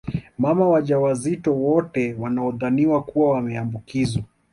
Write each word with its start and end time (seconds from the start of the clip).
Mama 0.37 0.69
waja 0.69 0.99
wazito 0.99 1.53
wote 1.55 2.13
wanaodhani 2.19 2.87
kuwa 3.01 3.31
wameambukizwa 3.31 4.23